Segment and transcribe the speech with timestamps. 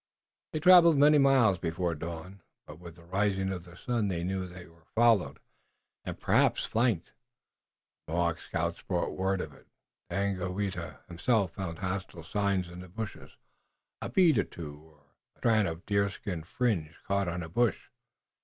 [0.51, 4.47] They traveled many miles before dawn, but with the rising of the sun they knew
[4.47, 5.39] that they were followed,
[6.03, 7.13] and perhaps flanked.
[8.07, 9.67] The Mohawk scouts brought word of it.
[10.09, 13.37] Daganoweda himself found hostile signs in the bushes,
[14.01, 15.03] a bead or two and
[15.35, 17.89] a strand of deerskin fringe caught on a bush.